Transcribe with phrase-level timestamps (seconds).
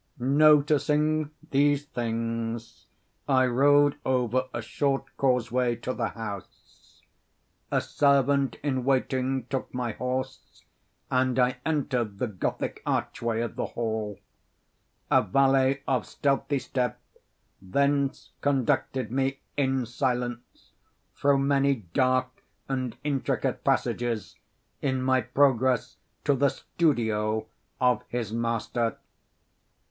[0.17, 2.87] Noticing these things,
[3.27, 7.03] I rode over a short causeway to the house.
[7.69, 10.65] A servant in waiting took my horse,
[11.11, 14.17] and I entered the Gothic archway of the hall.
[15.11, 16.99] A valet, of stealthy step,
[17.61, 20.71] thence conducted me, in silence,
[21.15, 24.35] through many dark and intricate passages
[24.81, 27.45] in my progress to the studio
[27.79, 28.97] of his master.